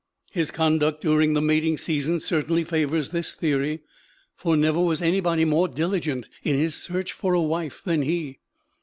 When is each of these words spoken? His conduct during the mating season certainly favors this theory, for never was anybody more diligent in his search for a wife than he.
His 0.31 0.49
conduct 0.49 0.99
during 1.01 1.33
the 1.33 1.43
mating 1.43 1.77
season 1.77 2.19
certainly 2.19 2.63
favors 2.63 3.11
this 3.11 3.35
theory, 3.35 3.81
for 4.35 4.57
never 4.57 4.79
was 4.81 4.99
anybody 4.99 5.45
more 5.45 5.67
diligent 5.67 6.27
in 6.41 6.57
his 6.57 6.73
search 6.73 7.11
for 7.11 7.35
a 7.35 7.41
wife 7.43 7.83
than 7.83 8.01
he. 8.01 8.39